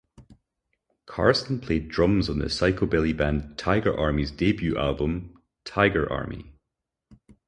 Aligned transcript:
Carson 1.05 1.59
played 1.59 1.87
drums 1.87 2.27
on 2.27 2.39
the 2.39 2.45
psychobilly 2.45 3.15
band 3.15 3.55
Tiger 3.55 3.95
Army's 3.95 4.31
debut 4.31 4.75
album 4.75 5.39
"Tiger 5.63 6.11
Army". 6.11 6.55